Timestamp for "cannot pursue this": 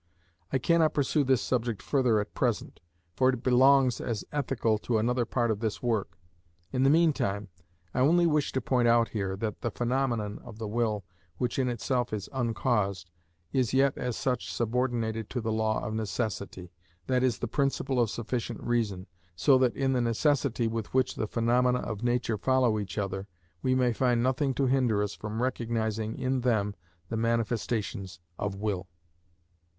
0.57-1.43